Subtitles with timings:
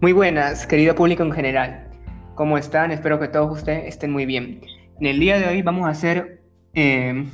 [0.00, 1.88] Muy buenas, querido público en general.
[2.36, 2.92] ¿Cómo están?
[2.92, 4.60] Espero que todos ustedes estén muy bien.
[5.00, 6.40] En el día de hoy vamos a hacer
[6.74, 7.26] eh,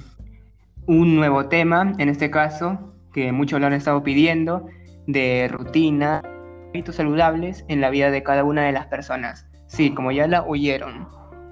[0.87, 4.67] un nuevo tema, en este caso, que muchos lo han estado pidiendo,
[5.07, 6.23] de rutina,
[6.71, 9.47] hábitos saludables en la vida de cada una de las personas.
[9.67, 11.07] Sí, como ya la oyeron.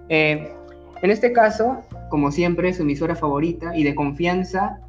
[0.09, 0.51] Eh,
[1.03, 4.81] en este caso, como siempre, su emisora favorita y de confianza,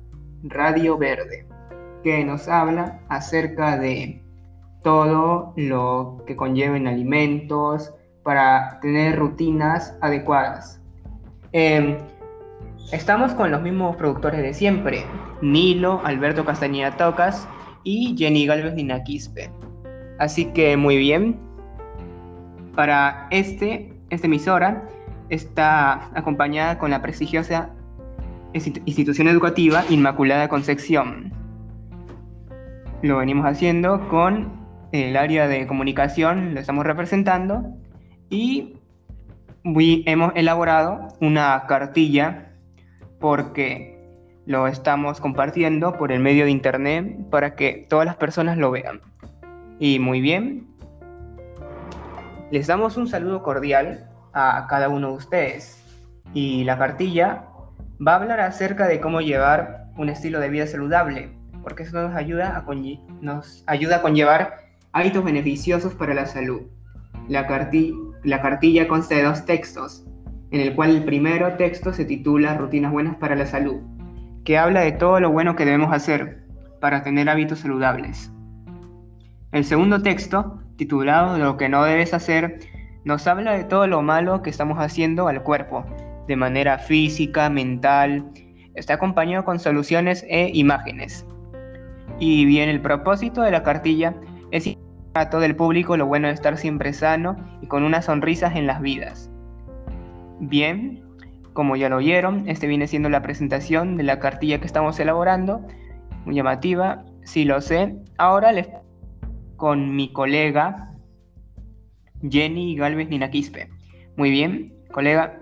[0.41, 1.45] Radio Verde,
[2.01, 4.23] que nos habla acerca de
[4.83, 7.93] todo lo que conlleven alimentos
[8.23, 10.81] para tener rutinas adecuadas.
[11.51, 11.97] Em,
[12.91, 15.05] estamos con los mismos productores de siempre,
[15.41, 17.47] Nilo, Alberto Castañeda Tocas
[17.83, 19.49] y Jenny Galvez Nina Quispe.
[20.19, 21.39] Así que muy bien,
[22.75, 24.87] para este, esta emisora
[25.29, 27.69] está acompañada con la prestigiosa
[28.53, 31.31] institución educativa Inmaculada Concepción.
[33.01, 34.62] Lo venimos haciendo con
[34.93, 37.65] el área de comunicación, lo estamos representando
[38.29, 38.77] y
[39.63, 42.51] hemos elaborado una cartilla
[43.19, 43.99] porque
[44.45, 49.01] lo estamos compartiendo por el medio de internet para que todas las personas lo vean.
[49.79, 50.67] Y muy bien,
[52.51, 55.83] les damos un saludo cordial a cada uno de ustedes.
[56.35, 57.45] Y la cartilla
[58.05, 61.31] va a hablar acerca de cómo llevar un estilo de vida saludable,
[61.63, 62.65] porque eso nos ayuda a,
[63.21, 64.62] nos ayuda a conllevar
[64.95, 66.61] Hábitos beneficiosos para la salud.
[67.27, 67.47] La,
[68.23, 70.05] la cartilla consta de dos textos,
[70.51, 73.81] en el cual el primero texto se titula Rutinas buenas para la salud,
[74.45, 76.43] que habla de todo lo bueno que debemos hacer
[76.79, 78.31] para tener hábitos saludables.
[79.51, 82.59] El segundo texto, titulado Lo que no debes hacer,
[83.03, 85.83] nos habla de todo lo malo que estamos haciendo al cuerpo,
[86.27, 88.31] de manera física, mental.
[88.75, 91.25] Está acompañado con soluciones e imágenes.
[92.19, 94.13] Y bien, el propósito de la cartilla
[95.13, 98.67] a todo el público lo bueno de estar siempre sano y con unas sonrisas en
[98.67, 99.29] las vidas.
[100.39, 101.03] Bien,
[101.53, 105.61] como ya lo oyeron, este viene siendo la presentación de la cartilla que estamos elaborando,
[106.25, 107.95] muy llamativa, sí lo sé.
[108.17, 108.67] Ahora les
[109.55, 110.93] con mi colega
[112.27, 113.69] Jenny Galvez Ninaquispe.
[114.17, 115.39] Muy bien, colega.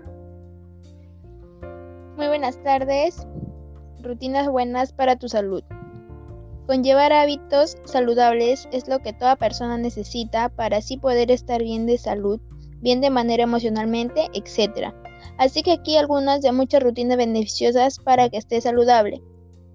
[2.16, 3.26] Muy buenas tardes.
[4.02, 5.62] Rutinas buenas para tu salud.
[6.66, 11.98] Conllevar hábitos saludables es lo que toda persona necesita para así poder estar bien de
[11.98, 12.40] salud,
[12.80, 14.94] bien de manera emocionalmente, etc.
[15.38, 19.20] Así que aquí algunas de muchas rutinas beneficiosas para que estés saludable.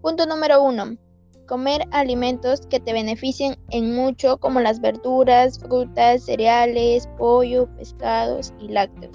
[0.01, 0.97] Punto número 1.
[1.45, 8.69] Comer alimentos que te beneficien en mucho como las verduras, frutas, cereales, pollo, pescados y
[8.69, 9.13] lácteos.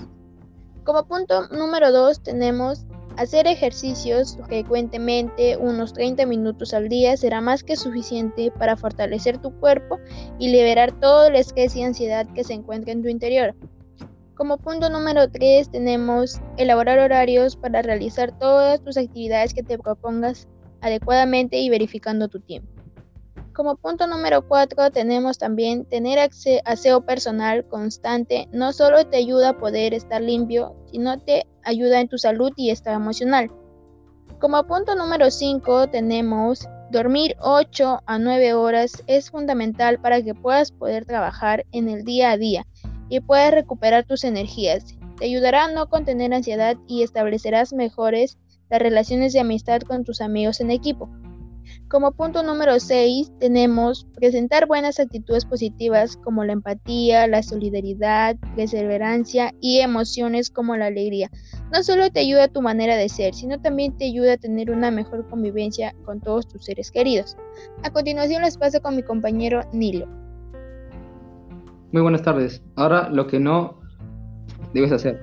[0.84, 2.84] Como punto número 2 tenemos
[3.16, 9.52] Hacer ejercicios frecuentemente, unos 30 minutos al día, será más que suficiente para fortalecer tu
[9.60, 9.98] cuerpo
[10.38, 13.54] y liberar todo el estrés y ansiedad que se encuentra en tu interior.
[14.34, 20.48] Como punto número 3 tenemos elaborar horarios para realizar todas tus actividades que te propongas
[20.80, 22.71] adecuadamente y verificando tu tiempo.
[23.54, 26.18] Como punto número 4 tenemos también tener
[26.64, 28.48] aseo personal constante.
[28.50, 32.70] No solo te ayuda a poder estar limpio, sino te ayuda en tu salud y
[32.70, 33.50] estado emocional.
[34.40, 40.72] Como punto número 5 tenemos dormir 8 a 9 horas es fundamental para que puedas
[40.72, 42.66] poder trabajar en el día a día
[43.10, 44.96] y puedas recuperar tus energías.
[45.18, 48.38] Te ayudará a no contener ansiedad y establecerás mejores
[48.70, 51.10] las relaciones de amistad con tus amigos en equipo.
[51.92, 59.52] Como punto número 6 tenemos presentar buenas actitudes positivas como la empatía, la solidaridad, perseverancia
[59.60, 61.28] y emociones como la alegría.
[61.70, 64.70] No solo te ayuda a tu manera de ser, sino también te ayuda a tener
[64.70, 67.36] una mejor convivencia con todos tus seres queridos.
[67.82, 70.06] A continuación les paso con mi compañero Nilo.
[71.92, 72.62] Muy buenas tardes.
[72.76, 73.78] Ahora lo que no
[74.72, 75.20] debes hacer.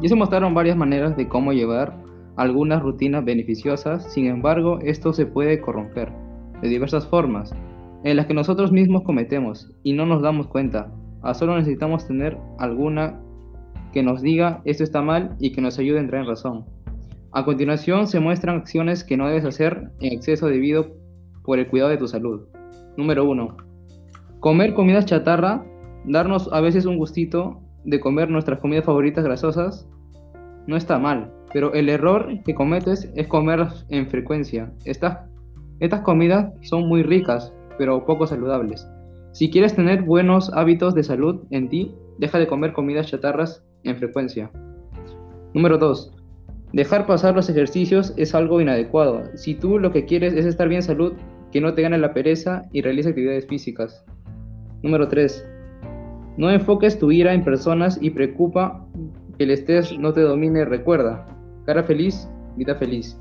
[0.00, 2.07] Ya se mostraron varias maneras de cómo llevar
[2.38, 6.12] algunas rutinas beneficiosas, sin embargo, esto se puede corromper
[6.62, 7.52] de diversas formas,
[8.04, 10.92] en las que nosotros mismos cometemos y no nos damos cuenta.
[11.22, 13.20] A solo necesitamos tener alguna
[13.92, 16.64] que nos diga esto está mal y que nos ayude a entrar en razón.
[17.32, 20.92] A continuación se muestran acciones que no debes hacer en exceso debido
[21.42, 22.42] por el cuidado de tu salud.
[22.96, 23.56] Número 1.
[24.38, 25.66] Comer comidas chatarra,
[26.04, 29.88] darnos a veces un gustito de comer nuestras comidas favoritas grasosas,
[30.68, 34.72] no está mal, pero el error que cometes es comer en frecuencia.
[34.84, 35.18] Estas,
[35.80, 38.86] estas comidas son muy ricas, pero poco saludables.
[39.32, 43.96] Si quieres tener buenos hábitos de salud en ti, deja de comer comidas chatarras en
[43.96, 44.50] frecuencia.
[45.54, 46.14] Número 2.
[46.72, 49.24] Dejar pasar los ejercicios es algo inadecuado.
[49.36, 51.14] Si tú lo que quieres es estar bien salud,
[51.52, 54.04] que no te gane la pereza y realice actividades físicas.
[54.82, 55.46] Número 3.
[56.36, 58.86] No enfoques tu ira en personas y preocupa
[59.38, 60.64] que el estrés no te domine.
[60.64, 61.26] Recuerda,
[61.68, 62.26] cara feliz,
[62.56, 63.20] vida feliz.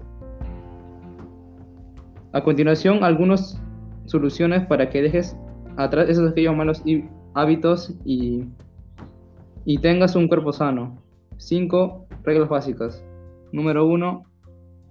[2.32, 3.62] A continuación, algunas
[4.06, 5.36] soluciones para que dejes
[5.76, 6.82] atrás esos aquellos malos
[7.34, 8.46] hábitos y,
[9.66, 10.98] y tengas un cuerpo sano.
[11.36, 13.04] 5 reglas básicas.
[13.52, 14.24] Número 1.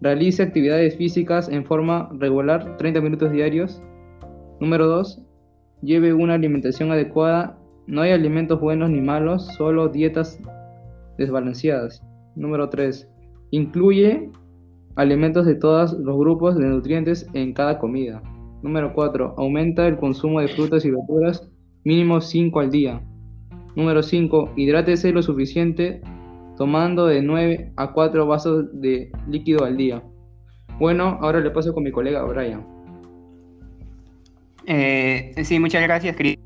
[0.03, 3.83] Realice actividades físicas en forma regular 30 minutos diarios.
[4.61, 5.23] Número 2.
[5.81, 7.59] Lleve una alimentación adecuada.
[7.87, 10.39] No hay alimentos buenos ni malos, solo dietas
[11.17, 12.03] desbalanceadas.
[12.35, 13.16] Número 3.
[13.51, 14.31] Incluye
[14.97, 18.23] alimentos de todos los grupos de nutrientes en cada comida.
[18.63, 19.35] Número 4.
[19.37, 21.49] Aumenta el consumo de frutas y verduras
[21.85, 23.01] mínimo 5 al día.
[23.77, 24.53] Número 5.
[24.57, 26.01] Hidrátese lo suficiente
[26.57, 30.03] tomando de 9 a 4 vasos de líquido al día.
[30.79, 32.67] Bueno, ahora le paso con mi colega Brian.
[34.67, 36.39] Eh, sí, muchas gracias, Cris.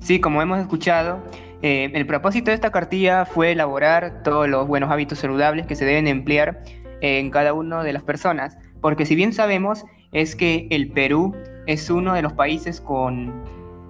[0.00, 1.22] Sí, como hemos escuchado,
[1.64, 5.86] eh, el propósito de esta cartilla fue elaborar todos los buenos hábitos saludables que se
[5.86, 6.62] deben emplear
[7.00, 9.82] en cada una de las personas, porque si bien sabemos
[10.12, 11.34] es que el Perú
[11.66, 13.32] es uno de los países con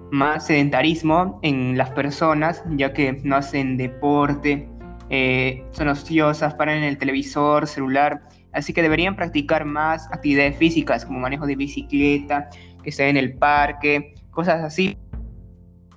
[0.09, 4.69] más sedentarismo en las personas, ya que no hacen deporte,
[5.09, 8.21] eh, son ociosas, paran en el televisor, celular,
[8.53, 12.49] así que deberían practicar más actividades físicas como manejo de bicicleta,
[12.81, 14.97] que estén en el parque, cosas así,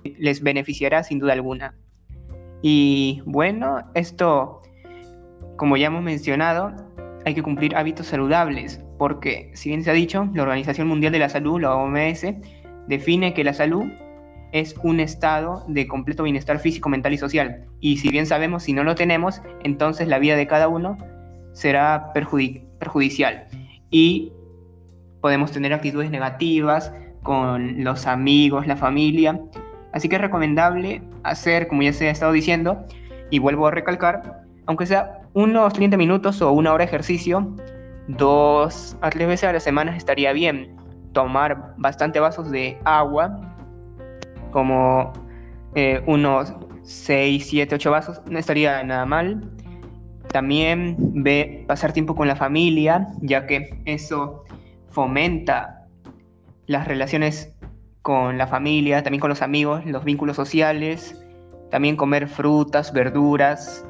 [0.03, 1.75] les beneficiará sin duda alguna.
[2.61, 4.61] Y bueno, esto,
[5.57, 6.73] como ya hemos mencionado,
[7.25, 11.19] hay que cumplir hábitos saludables, porque si bien se ha dicho, la Organización Mundial de
[11.19, 12.25] la Salud, la OMS,
[12.87, 13.85] define que la salud
[14.51, 17.65] es un estado de completo bienestar físico, mental y social.
[17.79, 20.97] Y si bien sabemos, si no lo tenemos, entonces la vida de cada uno
[21.53, 23.47] será perjudicial.
[23.91, 24.33] Y
[25.21, 26.91] podemos tener actitudes negativas
[27.21, 29.39] con los amigos, la familia.
[29.91, 32.85] Así que es recomendable hacer, como ya se ha estado diciendo,
[33.29, 37.55] y vuelvo a recalcar, aunque sea unos 30 minutos o una hora de ejercicio,
[38.07, 40.75] dos a tres veces a la semana estaría bien.
[41.13, 43.39] Tomar bastante vasos de agua
[44.51, 45.11] como
[45.75, 46.53] eh, unos
[46.83, 49.51] 6, 7, 8 vasos, no estaría nada mal.
[50.31, 54.43] También ve, pasar tiempo con la familia, ya que eso
[54.89, 55.87] fomenta
[56.67, 57.55] las relaciones
[58.01, 61.19] con la familia, también con los amigos, los vínculos sociales,
[61.69, 63.85] también comer frutas, verduras,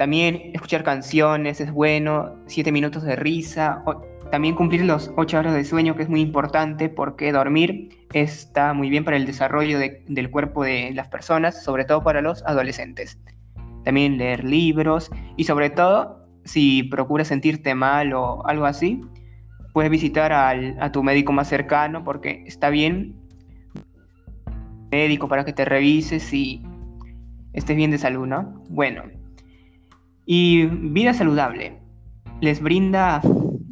[0.00, 3.84] también escuchar canciones es bueno, 7 minutos de risa,
[4.30, 8.88] también cumplir los 8 horas de sueño, que es muy importante porque dormir está muy
[8.88, 13.18] bien para el desarrollo del cuerpo de las personas, sobre todo para los adolescentes.
[13.84, 19.02] También leer libros y sobre todo, si procuras sentirte mal o algo así,
[19.72, 23.16] puedes visitar a tu médico más cercano porque está bien
[24.90, 26.62] médico para que te revises y
[27.52, 28.62] estés bien de salud, ¿no?
[28.68, 29.04] Bueno.
[30.26, 31.78] Y vida saludable.
[32.40, 33.20] Les brinda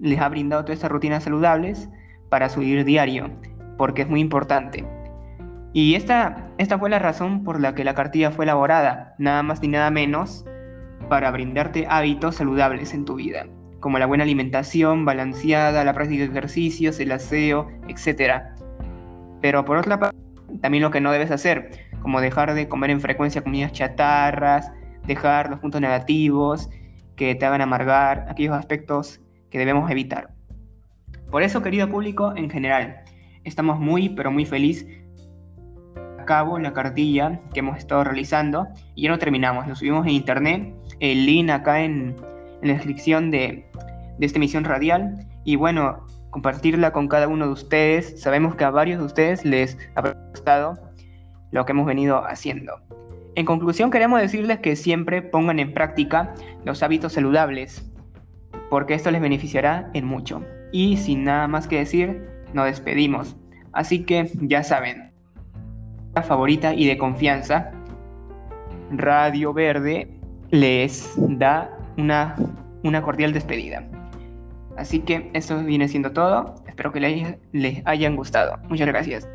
[0.00, 1.89] les ha brindado todas estas rutinas saludables
[2.29, 3.31] para su ir diario,
[3.77, 4.85] porque es muy importante.
[5.73, 9.61] Y esta, esta fue la razón por la que la cartilla fue elaborada, nada más
[9.61, 10.45] ni nada menos,
[11.09, 13.47] para brindarte hábitos saludables en tu vida,
[13.81, 18.43] como la buena alimentación balanceada, la práctica de ejercicios, el aseo, etc.
[19.41, 20.19] Pero por otra parte,
[20.61, 21.71] también lo que no debes hacer,
[22.02, 24.73] como dejar de comer en frecuencia comidas chatarras,
[25.07, 26.69] dejar los puntos negativos
[27.17, 30.31] que te hagan amargar, aquellos aspectos que debemos evitar.
[31.31, 33.02] Por eso, querido público, en general,
[33.45, 34.87] estamos muy, pero muy felices
[36.19, 40.12] a cabo la cartilla que hemos estado realizando y ya no terminamos, lo subimos en
[40.12, 42.17] internet, el link acá en,
[42.62, 43.67] en la descripción de,
[44.19, 48.21] de esta emisión radial y bueno, compartirla con cada uno de ustedes.
[48.21, 50.75] Sabemos que a varios de ustedes les ha gustado
[51.50, 52.75] lo que hemos venido haciendo.
[53.35, 56.35] En conclusión, queremos decirles que siempre pongan en práctica
[56.65, 57.88] los hábitos saludables,
[58.69, 60.43] porque esto les beneficiará en mucho.
[60.73, 63.37] Y sin nada más que decir, nos despedimos.
[63.73, 65.12] Así que ya saben,
[66.15, 67.71] la favorita y de confianza,
[68.91, 70.09] Radio Verde
[70.50, 72.35] les da una,
[72.83, 73.87] una cordial despedida.
[74.78, 76.55] Así que eso viene siendo todo.
[76.67, 78.57] Espero que les, les hayan gustado.
[78.69, 79.28] Muchas gracias.